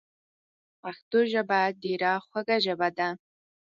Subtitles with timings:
[0.81, 3.09] پښتو ژبه ډیره خوږه ژبه ده